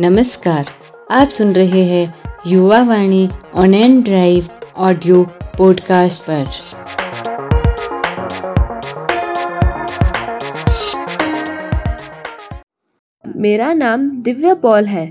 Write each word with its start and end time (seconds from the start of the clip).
नमस्कार। 0.00 0.66
आप 1.10 1.28
सुन 1.28 1.52
रहे 1.52 1.82
हैं 1.82 2.14
Yuva 2.46 2.82
Vani 2.82 3.28
on 3.54 3.74
and 3.74 4.04
drive 4.04 4.48
audio 4.76 5.24
podcast 5.58 6.24
पर। 6.30 6.46
मेरा 13.36 13.72
नाम 13.72 14.10
दिव्या 14.10 14.54
पॉल 14.54 14.84
है। 14.84 15.06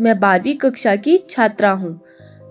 मैं 0.00 0.20
बारहवीं 0.20 0.56
कक्षा 0.56 0.96
की 0.96 1.18
छात्रा 1.30 1.70
हूँ। 1.70 2.00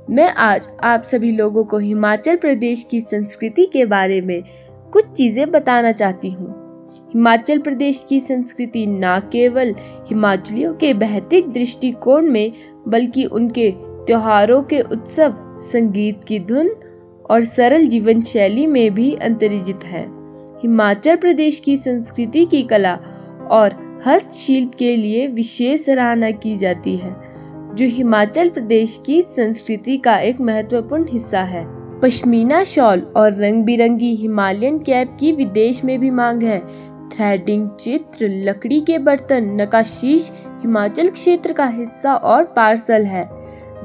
मैं 0.10 0.34
आज 0.34 0.68
आप 0.84 1.04
सभी 1.04 1.32
लोगों 1.32 1.64
को 1.64 1.78
हिमाचल 1.78 2.36
प्रदेश 2.36 2.88
की 2.92 3.02
संस्कृति 3.02 3.66
के 3.66 3.86
बारे 3.86 4.22
में 4.22 4.44
कुछ 4.94 5.06
चीज़ें 5.06 5.52
बताना 5.52 5.92
चाहती 5.92 6.30
हूँ। 6.30 6.61
हिमाचल 7.14 7.60
प्रदेश 7.60 8.06
की 8.10 8.20
संस्कृति 8.20 8.86
न 8.88 9.20
केवल 9.32 9.76
हिमाचलियों 10.08 10.74
के 10.74 10.94
बहतिक 10.94 11.50
दृष्टिकोण 11.50 12.30
में, 12.32 12.52
बल्कि 12.88 13.26
उनके 13.26 13.72
त्योहारों 14.06 14.64
के 14.64 14.80
उत्सव, 14.82 15.36
संगीत 15.58 16.24
की 16.24 16.40
धुन 16.40 16.70
और 17.30 17.44
सरल 17.44 17.86
जीवन 17.88 18.22
शैली 18.22 18.68
में 18.68 18.94
भी 18.94 19.16
अंतर्जित 19.16 19.84
है। 19.84 20.06
हिमाचल 20.62 21.16
प्रदेश 21.16 21.60
की 21.60 21.78
संस्कृति 21.78 22.46
की 22.46 22.64
कला 22.64 22.94
और 23.52 23.76
हस्तशिल्प 24.08 24.76
के 24.76 24.96
लिए 24.96 25.28
विशेष 25.28 25.86
सराहना 25.86 26.32
की 26.32 26.58
जाती 26.58 26.96
है, 26.98 27.16
जो 27.76 27.86
हिमाचल 27.86 28.50
प्रदेश 28.50 29.02
की 29.06 29.22
संस्कृति 29.22 29.98
का 29.98 30.18
एक 30.20 30.42
महत्वपूर्ण 30.42 31.06
हिस्सा 31.12 31.42
है। 31.42 31.82
पश्मीना 32.00 32.64
शॉल 32.64 33.00
और 33.00 33.34
रंग 33.34 33.64
बिरंगी 33.64 34.16
हिमालयन 34.16 34.80
कैप 34.80 35.18
की 35.20 35.32
विदेश 35.32 35.84
में 35.86 36.00
भी 36.00 36.10
मांग 36.10 36.44
है 36.44 36.62
थ्रेडिंग 37.14 37.70
चित्र 37.70 38.28
लकड़ी 38.28 38.80
के 38.80 38.98
बर्तन 38.98 39.62
नकाशीश 39.62 40.32
हिमाचल 40.60 41.10
क्षेत्र 41.10 41.54
का 41.54 41.66
हिस्सा 41.66 42.16
और 42.16 42.44
पार्सल 42.44 43.06
है। 43.06 43.30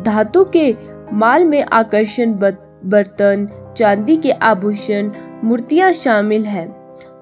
धातु 0.03 0.45
के 0.45 0.75
माल 1.13 1.45
में 1.45 1.63
आकर्षण 1.63 2.33
बर्तन, 2.33 3.49
चांदी 3.77 4.17
के 4.17 4.31
आभूषण, 4.31 5.11
मूर्तियाँ 5.45 5.93
शामिल 5.93 6.45
हैं। 6.45 6.69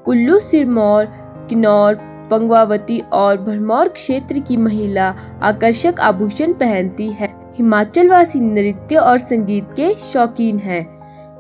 कुल्लू, 0.05 0.39
सिरमौर, 0.39 1.05
किन्नौर, 1.49 1.95
पंगवावती 2.31 3.03
और 3.13 3.37
भरमौर 3.37 3.89
क्षेत्र 3.89 4.39
की 4.39 4.57
महिला 4.57 5.15
आकर्षक 5.43 6.01
आभूषण 6.01 6.53
पहनती 6.53 7.09
है। 7.09 7.35
हिमाचल 7.55 8.11
वासी 8.11 8.41
नृत्य 8.41 8.97
और 8.97 9.19
संगीत 9.19 9.65
के 9.77 9.95
शौकीन 9.95 10.59
हैं। 10.59 10.87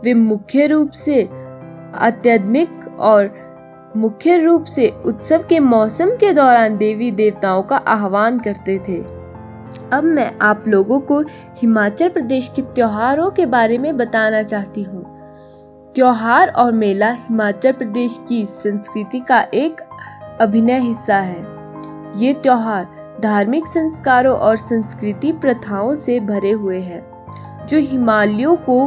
वे 0.05 0.15
मुख्य 0.15 0.67
रूप 0.67 0.91
से 0.91 1.29
आध्यात्मिक 1.95 2.97
और 3.01 3.44
मुख्य 3.97 4.37
रूप 4.37 4.65
से 4.65 4.89
उत्सव 5.07 5.45
के 5.49 5.59
मौसम 5.61 6.11
के 6.11 6.33
दौरान 6.33 6.77
देवी 6.77 7.11
देवताओं 7.11 7.63
का 7.63 7.77
आह्वान 7.77 8.39
करते 8.39 8.79
थे। 8.79 8.99
अब 9.93 10.05
मैं 10.05 10.31
आप 10.43 10.65
लोगों 10.69 10.99
को 11.01 11.21
हिमाचल 11.59 12.09
प्रदेश 12.09 12.51
के 12.57 12.63
त्योहारों 12.63 13.31
के 13.31 13.47
बारे 13.47 13.79
में 13.79 13.97
बताना 13.97 14.43
चाहती 14.43 14.83
हूँ। 14.83 15.03
त्योहार 15.95 16.49
और 16.49 16.73
मेला 16.73 17.11
हिमाचल 17.11 17.73
प्रदेश 17.73 18.19
की 18.29 18.45
संस्कृति 18.47 19.21
का 19.21 19.41
एक 19.55 19.81
अभिनय 20.41 20.79
हिस्सा 20.79 21.17
है। 21.17 21.41
ये 22.17 22.33
त्योहार 22.33 23.19
धार्मिक 23.23 23.67
संस्कारों 23.67 24.37
और 24.37 24.57
संस्कृति 24.57 25.33
प्रथाओं 25.33 25.95
से 25.95 26.21
भरे 26.21 26.51
हुए 26.51 26.81
हैं, 26.81 27.03
जो 27.67 27.79
हिमालयों 27.81 28.57
को 28.57 28.87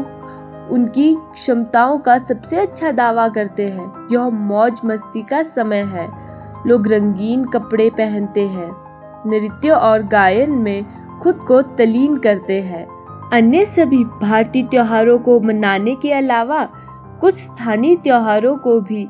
उनकी 0.71 1.15
क्षमताओं 1.33 1.99
का 1.99 2.17
सबसे 2.17 2.57
अच्छा 2.57 2.91
दावा 2.91 3.27
करते 3.27 3.67
हैं। 3.67 4.07
यह 4.11 4.29
मौज 4.29 4.79
मस्ती 4.85 5.21
का 5.21 5.43
समय 5.43 5.83
है। 5.83 6.09
लोग 6.67 6.87
रंगीन 6.87 7.45
कपड़े 7.45 7.89
पहनते 7.89 8.47
हैं। 8.47 8.69
नृत्य 9.27 9.69
और 9.69 10.03
गायन 10.03 10.51
में 10.51 10.85
खुद 11.19 11.35
को 11.35 11.61
तलीन 11.61 12.17
करते 12.17 12.61
हैं। 12.61 12.85
अन्य 13.33 13.65
सभी 13.65 14.03
भारतीय 14.03 14.63
त्योहारों 14.63 15.19
को 15.19 15.39
मनाने 15.39 15.95
के 15.95 16.13
अलावा 16.13 16.69
कुछ 17.21 17.33
स्थानीय 17.33 17.95
त्योहारों 17.95 18.55
को 18.55 18.81
भी 18.81 19.09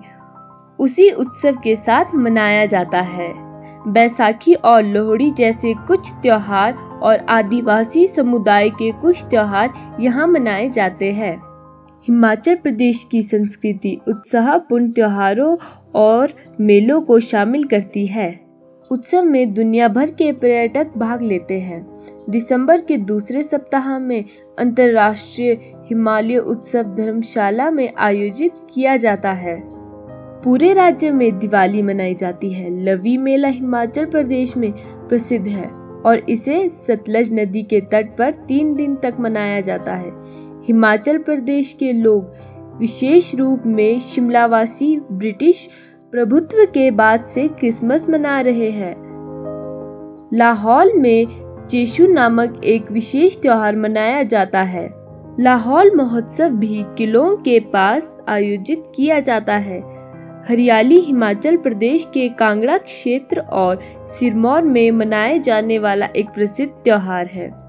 उसी 0.79 1.09
उत्सव 1.11 1.55
के 1.63 1.75
साथ 1.75 2.05
मनाया 2.15 2.65
जाता 2.65 3.01
है। 3.01 3.47
बैसाखी 3.87 4.53
और 4.53 4.83
लोहड़ी 4.83 5.31
जैसे 5.31 5.73
कुछ 5.73 6.11
त्योहार 6.13 6.73
और 7.03 7.25
आदिवासी 7.29 8.07
समुदाय 8.07 8.69
के 8.69 8.91
कुछ 8.91 9.23
त्योहार 9.23 9.97
यहाँ 9.99 10.27
मनाए 10.27 10.69
जाते 10.69 11.11
हैं। 11.11 11.46
हिमाचल 12.05 12.55
प्रदेश 12.55 13.07
की 13.11 13.23
संस्कृति 13.23 13.97
उत्साहपूर्ण 14.07 14.91
त्योहारों 14.91 15.57
और 15.95 16.33
मेलों 16.61 17.01
को 17.01 17.19
शामिल 17.19 17.63
करती 17.63 18.05
है। 18.07 18.39
उत्सव 18.91 19.23
में 19.23 19.53
दुनिया 19.53 19.87
भर 19.87 20.05
के 20.05 20.31
पर्यटक 20.31 20.91
भाग 20.97 21.21
लेते 21.21 21.59
हैं। 21.59 21.85
दिसंबर 22.29 22.81
के 22.81 22.97
दूसरे 22.97 23.43
सप्ताह 23.43 23.99
में 23.99 24.25
अंतर्राष्ट्रीय 24.59 25.51
हिमालय 25.63 26.37
उत्सव 26.37 26.83
धर्मशाला 26.83 27.71
में 27.71 27.93
आयोजित 27.97 28.51
किया 28.75 28.97
जाता 28.97 29.31
है। 29.31 29.63
पूरे 30.43 30.73
राज्य 30.73 31.11
में 31.11 31.39
दिवाली 31.39 31.81
मनाई 31.81 32.15
जाती 32.15 32.49
है। 32.49 32.83
लवी 32.83 33.17
मेला 33.17 33.47
हिमाचल 33.47 34.05
प्रदेश 34.05 34.57
में 34.57 34.71
प्रसिद्ध 35.07 35.47
है 35.47 35.69
और 36.05 36.25
इसे 36.29 36.69
सतलज 36.69 37.33
नदी 37.33 37.63
के 37.63 37.81
तट 37.81 38.17
पर 38.17 38.31
तीन 38.31 38.75
दिन 38.75 38.95
तक 38.95 39.15
मनाया 39.19 39.61
जाता 39.61 39.93
है। 39.93 40.11
हिमाचल 40.67 41.17
प्रदेश 41.17 41.73
के 41.79 41.93
लोग 41.93 42.33
विशेष 42.79 43.35
रूप 43.35 43.63
में 43.65 43.99
शिमलावासी 43.99 44.99
ब्रिटिश 45.11 45.69
प्रभुत्व 46.11 46.57
के 46.65 46.91
बाद 46.91 47.25
से 47.25 47.47
क्रिसमस 47.47 48.09
मना 48.09 48.41
रहे 48.41 48.71
हैं। 48.71 48.95
लाहौल 50.33 50.93
में 50.95 51.27
चेशु 51.67 52.07
नामक 52.07 52.61
एक 52.63 52.91
विशेष 52.91 53.37
त्योहार 53.41 53.75
मनाया 53.75 54.23
जाता 54.23 54.61
है। 54.61 54.89
लाहौल 55.39 55.91
महोत्सव 55.95 56.49
भी 56.49 56.85
किलों 56.97 57.35
के 57.35 57.59
पास 57.59 58.21
आयोजित 58.29 58.83
किया 58.95 59.19
जाता 59.19 59.57
है। 59.57 59.79
हरियाली 60.49 60.99
हिमाचल 60.99 61.57
प्रदेश 61.57 62.07
के 62.13 62.29
कांगड़ा 62.29 62.77
क्षेत्र 62.77 63.39
और 63.39 63.81
सिरमौर 64.07 64.61
में 64.61 64.91
मनाए 64.91 65.39
जाने 65.39 65.79
वाला 65.79 66.05
एक 66.15 66.29
प्रसिद्ध 66.29 66.71
त्यौहार 66.83 67.25
है। 67.25 67.66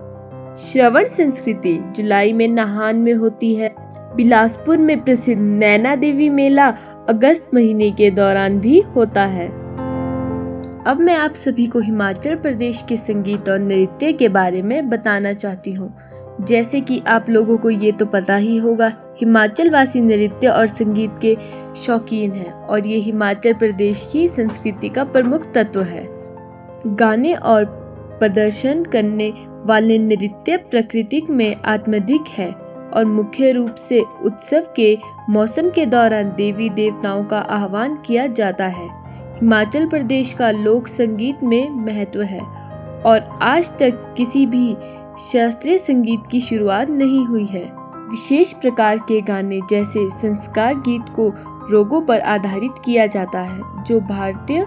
श्रवण 0.58 1.04
संस्कृति 1.04 1.72
जुलाई 1.96 2.32
में 2.32 2.48
नहान 2.48 2.96
में 2.96 3.12
होती 3.14 3.54
है। 3.54 3.74
बिलासपुर 4.16 4.78
में 4.78 5.00
प्रसिद्ध 5.04 5.40
नैना 5.42 5.94
देवी 5.96 6.28
मेला 6.30 6.66
अगस्त 7.08 7.50
महीने 7.54 7.90
के 7.90 8.10
दौरान 8.10 8.58
भी 8.60 8.80
होता 8.96 9.24
है। 9.24 9.46
अब 10.86 11.00
मैं 11.00 11.16
आप 11.16 11.34
सभी 11.34 11.66
को 11.66 11.78
हिमाचल 11.78 12.34
प्रदेश 12.34 12.84
के 12.88 12.96
संगीत 12.96 13.50
और 13.50 13.58
नृत्य 13.58 14.12
के 14.12 14.28
बारे 14.28 14.62
में 14.62 14.88
बताना 14.88 15.32
चाहती 15.32 15.72
हूँ। 15.72 15.94
जैसे 16.40 16.80
कि 16.80 17.02
आप 17.06 17.30
लोगों 17.30 17.56
को 17.58 17.70
ये 17.70 17.92
तो 17.92 18.06
पता 18.06 18.36
ही 18.36 18.56
होगा 18.56 18.92
हिमाचल 19.20 19.70
वासी 19.70 20.00
नृत्य 20.00 20.48
और 20.48 20.66
संगीत 20.66 21.18
के 21.22 21.36
शौकीन 21.76 22.32
हैं 22.32 22.52
और 22.52 22.86
ये 22.86 22.96
हिमाचल 22.96 23.52
प्रदेश 23.52 24.08
की 24.12 24.28
संस्कृति 24.28 24.88
का 24.88 25.04
प्रमुख 25.04 25.52
तत्व 25.52 25.82
है। 25.82 26.06
गाने 26.86 27.32
और 27.34 27.64
प्रदर्शन 28.18 28.82
करने 28.84 29.32
वाले 29.66 29.98
नृत्य 29.98 30.56
प्रकृतिक 30.70 31.30
में 31.30 31.54
आत्मधिक 31.64 32.28
है 32.28 32.50
और 32.94 33.04
मुख्य 33.04 33.50
रूप 33.52 33.74
से 33.74 34.00
उत्सव 34.22 34.66
के 34.76 34.98
मौसम 35.30 35.70
के 35.70 35.86
दौरान 35.86 36.32
देवी 36.36 36.68
देवताओं 36.70 37.24
का 37.24 37.38
आह्वान 37.38 37.96
किया 37.96 38.26
जाता 38.26 38.66
है। 38.66 38.88
हिमाचल 39.34 39.88
प्रदेश 39.88 40.32
का 40.32 40.50
लोक 40.50 40.86
संगीत 40.86 41.42
में 41.42 41.70
महत्व 41.70 42.22
है 42.22 42.40
और 43.02 43.38
आज 43.42 43.70
तक 43.78 44.14
किसी 44.16 44.46
भी 44.46 44.76
शास्त्रीय 45.22 45.78
संगीत 45.78 46.20
की 46.30 46.40
शुरुआत 46.40 46.90
नहीं 46.90 47.24
हुई 47.26 47.44
है। 47.44 47.64
विशेष 48.10 48.52
प्रकार 48.52 48.98
के 48.98 49.20
गाने 49.20 49.60
जैसे 49.70 50.08
संस्कार 50.10 50.74
गीत 50.74 51.08
को 51.16 51.32
रोगों 51.70 52.00
पर 52.02 52.20
आधारित 52.20 52.72
किया 52.84 53.06
जाता 53.06 53.40
है, 53.40 53.84
जो 53.84 54.00
भारतीय 54.00 54.66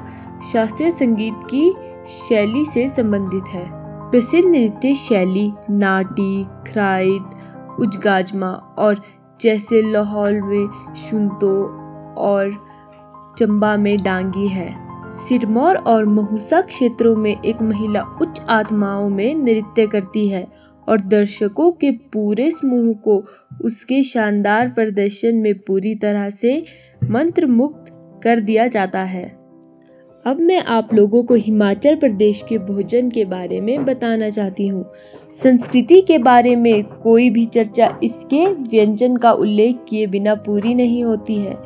शास्त्रीय 0.52 0.92
संगीत 0.92 1.34
की 1.46 1.70
शैली 2.08 2.66
से 2.66 2.88
संबंधित 2.88 3.44
है। 3.50 3.66
प्रसिद्ध 4.12 4.50
नृत्य 4.50 4.96
शैली 4.96 5.52
नाटी 5.70 6.44
खराइद 6.44 7.24
उजगाजमा 7.80 8.52
और 8.78 9.02
जैसे 9.42 9.92
लाहौल 9.92 10.42
में 10.42 10.68
शुंतो 10.96 11.64
और 12.18 12.68
चंबा 13.40 13.78
में 13.78 13.98
डांगी 13.98 14.48
है। 14.48 14.92
सिरमौर 15.12 15.76
और 15.76 16.06
महूसा 16.06 16.62
क्षेत्रों 16.62 17.16
में 17.16 17.42
एक 17.42 17.62
महिला 17.62 18.02
उच्च 18.22 18.42
आत्माओं 18.50 19.10
में 19.10 19.36
नृत्य 19.36 19.88
करती 19.88 20.28
है 20.28 20.48
और 20.90 21.02
दर्शकों 21.02 21.72
के 21.72 21.92
पूरे 21.92 22.52
समूह 22.52 22.94
को 22.94 23.24
उसके 23.62 24.04
शानदार 24.04 24.70
प्रदर्शन 24.70 25.36
में 25.36 25.54
पूरी 25.56 25.96
तरह 25.96 26.30
से 26.30 26.66
मंत्र 27.04 27.46
मुक्त 27.46 27.86
कर 28.24 28.40
दिया 28.40 28.68
जाता 28.68 29.04
है। 29.04 29.41
अब 30.26 30.40
मैं 30.40 30.64
आप 30.64 30.94
लोगों 30.94 31.24
को 31.24 31.34
हिमाचल 31.34 31.96
प्रदेश 31.96 32.44
के 32.50 32.58
भोजन 32.58 33.10
के 33.10 33.26
बारे 33.26 33.62
में 33.62 33.86
बताना 33.86 34.30
चाहती 34.30 34.68
हूँ। 34.68 34.92
संस्कृति 35.44 36.02
के 36.02 36.18
बारे 36.18 36.56
में 36.56 36.84
कोई 36.84 37.30
भी 37.30 37.46
चर्चा 37.46 38.00
इसके 38.04 38.46
व्यंजन 38.46 39.18
का 39.18 39.32
उल्लेख 39.32 39.80
किए 39.90 40.08
बिना 40.08 40.36
पूरी 40.36 40.74
नहीं 40.74 41.04
होती 41.04 41.36
है। 41.36 41.58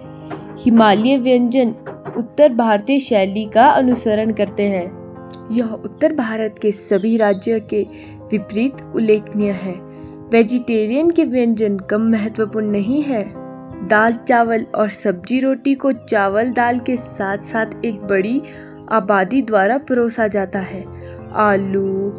हिमालय 0.59 1.17
व्यंजन 1.17 1.75
उत्तर 2.17 2.53
भारतीय 2.53 2.99
शैली 2.99 3.45
का 3.45 3.67
अनुसरण 3.67 4.33
करते 4.33 4.63
हैं। 4.63 4.85
यह 5.51 5.65
उत्तर 5.65 6.13
भारत 6.13 6.55
के 6.61 6.71
सभी 6.71 7.17
राज्यों 7.17 7.59
के 7.69 7.81
विपरीत 8.31 8.75
उल्लेखनीय 8.95 9.51
है। 9.51 9.73
वेजिटेरियन 10.31 11.09
के 11.09 11.23
व्यंजन 11.23 11.77
कम 11.77 12.01
महत्वपूर्ण 12.01 12.67
नहीं 12.67 13.03
है। 13.03 13.44
दाल 13.87 14.13
चावल 14.19 14.65
और 14.75 14.89
सब्ज़ी 14.89 15.39
रोटी 15.39 15.73
को 15.75 15.91
चावल 15.91 16.51
दाल 16.51 16.79
के 16.79 16.95
साथ 16.97 17.43
साथ 17.43 17.85
एक 17.85 18.01
बड़ी 18.01 18.41
आबादी 18.91 19.41
द्वारा 19.41 19.77
परोसा 19.79 20.27
जाता 20.27 20.59
है। 20.59 20.83
आलू 21.33 22.11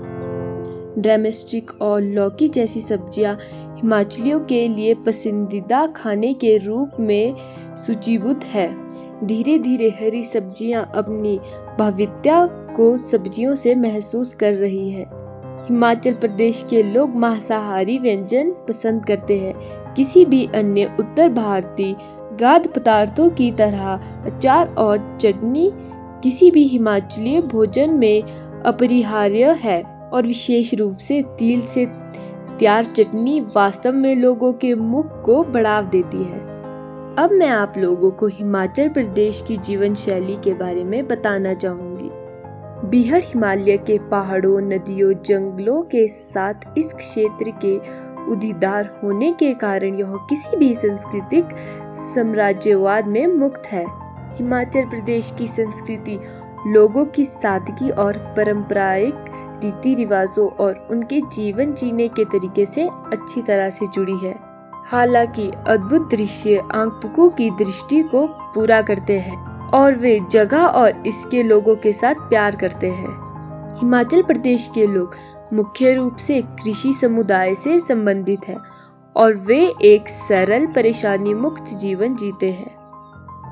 ड्रामेस्टिक 0.98 1.70
और 1.82 2.00
लौकी 2.02 2.48
जैसी 2.48 2.80
सब्ज़ियाँ 2.80 3.36
हिमाचलियों 3.76 4.40
के 4.40 4.66
लिए 4.68 4.94
पसंदीदा 5.06 5.86
खाने 5.86 6.32
के 6.34 6.56
रूप 6.58 6.90
में 7.00 7.34
सूचीबद्ध 7.76 8.42
है। 8.44 8.68
धीरे 9.24 9.58
धीरे 9.58 9.88
हरी 9.90 10.22
सब्ज़ियाँ 10.22 10.90
अपनी 10.94 11.38
भवित्या 11.78 12.44
को 12.76 12.96
सब्जियों 12.96 13.54
से 13.54 13.74
महसूस 13.74 14.34
कर 14.34 14.54
रही 14.54 14.90
है। 14.90 15.04
हिमाचल 15.66 16.14
प्रदेश 16.14 16.64
के 16.70 16.82
लोग 16.82 17.16
मांसाहारी 17.16 17.98
व्यंजन 17.98 18.52
पसंद 18.68 19.04
करते 19.06 19.38
हैं। 19.38 19.54
किसी 19.96 20.24
भी 20.24 20.48
अन्य 20.54 20.96
उत्तर 21.00 21.28
भारतीय 21.28 21.94
गाद 22.40 22.66
पदार्थों 22.66 23.30
की 23.30 23.50
तरह 23.52 24.00
अचार 24.26 24.74
और 24.74 25.18
चटनी 25.20 25.70
किसी 26.22 26.50
भी 26.50 26.64
हिमाचली 26.64 27.40
भोजन 27.42 27.90
में 27.90 28.22
अपरिहार्य 28.62 29.52
है 29.52 29.82
और 30.12 30.26
विशेष 30.26 30.74
रूप 30.74 30.96
से 30.96 31.22
तिल 31.38 31.60
से 31.60 31.86
तैयार 32.58 32.84
चटनी 32.84 33.40
वास्तव 33.40 33.92
में 33.92 34.16
लोगों 34.16 34.52
के 34.52 34.74
मुख 34.74 35.22
को 35.22 35.42
बढ़ाव 35.44 35.86
देती 35.86 36.18
है। 36.18 36.38
अब 37.18 37.30
मैं 37.32 37.48
आप 37.48 37.74
लोगों 37.78 38.10
को 38.10 38.26
हिमाचल 38.26 38.88
प्रदेश 38.88 39.44
की 39.48 39.56
जीवन 39.56 39.94
शैली 39.94 40.36
के 40.36 40.54
बारे 40.54 40.84
में 40.84 41.06
बताना 41.08 41.54
चाहूँगी। 41.54 42.10
बिहड़ 42.88 43.22
हिमालय 43.24 43.76
के 43.76 43.98
पहाड़ों, 43.98 44.60
नदियों, 44.60 45.12
जंगलों 45.26 45.82
के 45.82 46.08
साथ 46.08 46.54
इस 46.78 46.92
क्षेत्र 46.92 47.52
के 47.64 47.76
उदीदार 48.28 49.00
होने 49.04 49.32
के 49.32 49.54
कारण 49.54 49.94
यह 49.94 50.16
किसी 50.28 50.56
भी 50.56 50.74
सांस्कृतिक 50.74 51.44
साम्राज्यवाद 51.94 53.06
में 53.06 53.26
मुक्त 53.26 53.66
है। 53.66 53.86
हिमाचल 54.36 54.84
प्रदेश 54.84 55.32
की 55.38 55.46
संस्कृति 55.46 56.18
लोगों 56.66 57.04
की 57.04 57.24
सादगी 57.24 57.90
और 57.90 58.12
पारंपरिक 58.18 59.24
रीति 59.64 59.94
रिवाजों 59.94 60.48
और 60.48 60.88
उनके 60.90 61.20
जीवन 61.20 61.72
जीने 61.72 62.08
के 62.08 62.24
तरीके 62.24 62.66
से 62.66 62.88
अच्छी 62.88 63.42
तरह 63.42 63.70
से 63.70 63.86
जुड़ी 63.86 64.16
है। 64.16 64.34
हालाँकि 64.86 65.50
अद्भुत 65.66 66.10
दृश्य 66.10 66.62
आंकतुकों 66.74 67.28
की 67.30 67.50
दृष्टि 67.50 68.02
को 68.02 68.26
पूरा 68.26 68.82
करते 68.82 69.18
हैं 69.18 69.70
और 69.70 69.94
वे 69.94 70.20
जगह 70.30 70.58
और 70.58 71.02
इसके 71.06 71.42
लोगों 71.42 71.76
के 71.76 71.92
साथ 71.92 72.14
प्यार 72.14 72.56
करते 72.56 72.90
हैं। 72.90 73.26
हिमाचल 73.76 74.22
प्रदेश 74.22 74.70
के 74.74 74.86
लोग 74.86 75.14
मुख्य 75.52 75.94
रूप 75.94 76.16
से 76.16 76.42
कृषि 76.42 76.92
समुदाय 76.92 77.54
से 77.54 77.80
संबंधित 77.80 78.40
है 78.48 78.56
और 79.16 79.34
वे 79.34 79.72
एक 79.82 80.08
सरल 80.08 80.66
परेशानी 80.66 81.34
मुक्त 81.34 81.64
जीवन 81.64 82.16
जीते 82.16 82.50
हैं। 82.50 82.76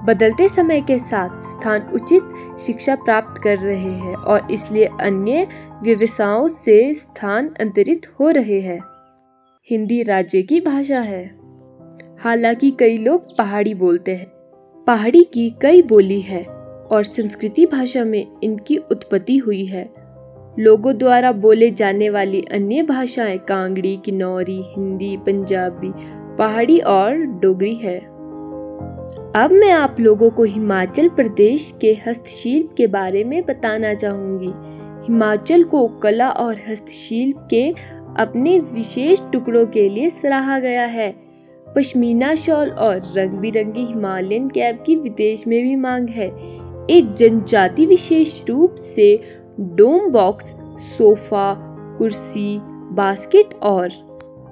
बदलते 0.06 0.48
समय 0.48 0.80
के 0.80 0.98
साथ 0.98 1.42
स्थान 1.42 1.82
उचित 1.94 2.22
शिक्षा 2.58 2.94
प्राप्त 2.94 3.42
कर 3.42 3.58
रहे 3.58 3.92
हैं 3.92 4.14
और 4.14 4.50
इसलिए 4.50 4.84
अन्य 5.00 5.46
व्यवसायों 5.82 6.48
से 6.48 6.94
स्थान 6.94 7.50
अंतरित 7.60 8.06
हो 8.20 8.30
रहे 8.30 8.60
हैं। 8.60 8.80
हिंदी 9.70 10.02
राज्य 10.02 10.42
की 10.42 10.60
भाषा 10.60 11.00
है। 11.00 11.38
हालाँकि 12.18 12.70
कई 12.70 12.98
लोग 12.98 13.36
पहाड़ी 13.38 13.74
बोलते 13.74 14.16
हैं। 14.16 14.26
पहाड़ी 14.84 15.24
की 15.24 15.50
कई 15.62 15.82
बोली 15.82 16.20
है 16.20 16.44
और 16.90 17.02
संस्कृति 17.02 17.66
भाषा 17.66 18.04
में 18.04 18.26
इनकी 18.42 18.76
उत्पत्ति 18.76 19.36
हुई 19.36 19.64
है। 19.64 20.03
लोगों 20.58 20.98
द्वारा 20.98 21.32
बोले 21.32 21.70
जाने 21.70 22.10
वाली 22.10 22.42
अन्य 22.42 22.82
भाषाएँ 22.82 23.38
कांगड़ी, 23.38 23.96
किन्नौरी, 24.04 24.62
हिंदी, 24.64 25.16
पंजाबी, 25.16 25.92
पहाड़ी 26.36 26.78
और 26.78 27.14
डोगरी 27.14 27.74
है। 27.74 27.98
अब 29.36 29.48
मैं 29.52 29.70
आप 29.70 29.96
लोगों 30.00 30.30
को 30.30 30.44
हिमाचल 30.44 31.08
प्रदेश 31.08 31.74
के 31.80 31.98
हस्तशिल्प 32.06 32.74
के 32.76 32.86
बारे 32.86 33.24
में 33.24 33.44
बताना 33.44 33.94
चाहूँगी। 33.94 34.52
हिमाचल 35.06 35.64
को 35.64 35.88
कला 35.88 36.30
और 36.30 36.56
हस्तशिल्प 36.70 37.48
के 37.50 37.74
अपने 38.18 38.58
विशेष 38.58 39.20
टुकड़ों 39.32 39.66
के 39.66 39.88
लिए 39.88 40.10
सराहा 40.10 40.58
गया 40.58 40.84
है। 40.84 41.14
पश्मीना 41.76 42.34
शॉल 42.34 42.70
और 42.70 43.02
रंग 43.16 43.30
बिरंगी 43.30 43.84
हिमालयन 43.84 44.48
कैप 44.48 44.84
की 44.86 44.96
विदेश 44.96 45.46
में 45.46 45.62
भी 45.62 45.76
मांग 45.76 46.08
है। 46.08 46.28
एक 46.90 47.14
जनजाति 47.14 47.86
विशेष 47.86 48.44
रूप 48.48 48.74
से 48.74 49.20
डोम 49.60 50.10
बॉक्स, 50.10 50.54
सोफा, 50.98 51.54
कुर्सी, 51.98 52.58
बास्केट 52.92 53.54
और 53.62 53.90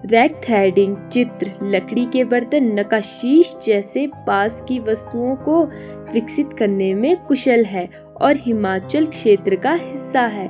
रैक 0.06 0.40
थ्रेडिंग, 0.44 0.96
चित्र, 1.12 1.52
लकड़ी 1.62 2.04
के 2.04 2.24
बर्तन 2.24 2.64
नकाशीश 2.80 3.56
जैसे 3.66 4.06
पास 4.06 4.64
की 4.68 4.78
वस्तुओं 4.78 5.36
को 5.36 5.64
विकसित 6.12 6.52
करने 6.52 6.94
में 6.94 7.16
कुशल 7.16 7.64
है 7.64 7.88
और 8.20 8.36
हिमाचल 8.36 9.06
क्षेत्र 9.06 9.56
का 9.56 9.72
हिस्सा 9.72 10.20
है। 10.20 10.48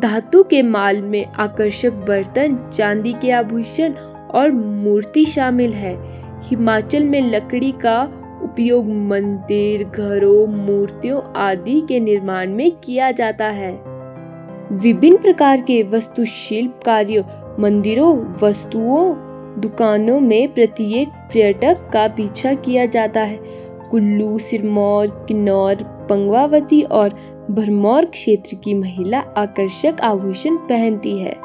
धातु 0.00 0.42
के 0.42 0.62
माल 0.62 1.02
में 1.02 1.24
आकर्षक 1.26 1.92
बर्तन, 1.92 2.70
चांदी 2.72 3.12
के 3.12 3.30
आभूषण 3.30 3.92
और 4.34 4.50
मूर्ति 4.52 5.24
शामिल 5.24 5.72
है। 5.72 5.96
हिमाचल 6.42 7.04
में 7.04 7.20
लकड़ी 7.30 7.72
का 7.72 8.04
उपयोग 8.44 8.86
मंदिर, 8.88 9.84
घरों, 9.84 10.46
मूर्तियों 10.46 11.20
आदि 11.36 11.82
के 11.88 12.00
निर्माण 12.00 12.50
में 12.50 12.70
किया 12.70 13.10
जाता 13.10 13.44
है। 13.44 13.94
विभिन्न 14.72 15.16
प्रकार 15.16 15.60
के 15.60 15.82
वस्तुशिल्प 15.82 16.80
कार्य, 16.86 17.24
मंदिरों, 17.58 18.18
वस्तुओं, 18.42 19.14
दुकानों 19.60 20.20
में 20.20 20.54
प्रत्येक 20.54 21.08
पर्यटक 21.08 21.90
का 21.92 22.08
पीछा 22.08 22.54
किया 22.54 22.86
जाता 22.86 23.20
है। 23.20 23.40
कुल्लू, 23.90 24.38
सिरमौर, 24.38 25.24
किन्नौर, 25.28 25.74
पंगवावती 26.10 26.82
और 26.82 27.18
भरमौर 27.50 28.04
क्षेत्र 28.04 28.56
की 28.56 28.74
महिला 28.74 29.18
आकर्षक 29.18 29.96
आभूषण 30.02 30.56
पहनती 30.56 31.18
है। 31.18 31.43